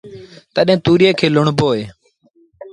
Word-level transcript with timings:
تڏهيݩ 0.55 0.81
تُوريئي 0.83 1.11
کي 1.19 1.27
لُوڻبو 1.33 1.67
اهي 1.73 1.83